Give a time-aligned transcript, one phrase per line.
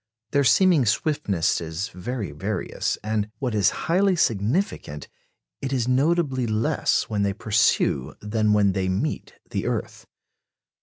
[0.31, 5.07] Their seeming swiftness is very various, and what is highly significant
[5.61, 10.07] it is notably less when they pursue than when they meet the earth.